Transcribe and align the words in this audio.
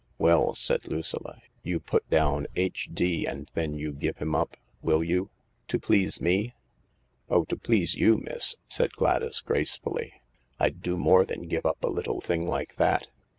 "Well," 0.17 0.55
said 0.55 0.87
Lucilla, 0.87 1.43
"you 1.61 1.79
put 1.79 2.09
down 2.09 2.47
H.D., 2.55 3.27
and 3.27 3.51
then 3.53 3.75
you 3.75 3.93
give 3.93 4.17
him 4.17 4.33
up. 4.33 4.57
Will 4.81 5.03
you? 5.03 5.29
To 5.67 5.79
please 5.79 6.19
me?"" 6.19 6.55
Oh, 7.29 7.43
to 7.45 7.55
please 7.55 7.93
you, 7.93 8.17
miss," 8.17 8.55
said 8.67 8.93
Gladys 8.93 9.41
gracefully." 9.41 10.13
I'd 10.59 10.81
do 10.81 10.97
more 10.97 11.23
than 11.23 11.47
give 11.47 11.67
up 11.67 11.83
a 11.83 11.87
little 11.87 12.19
thing 12.19 12.47
like 12.47 12.77
that. 12.77 13.09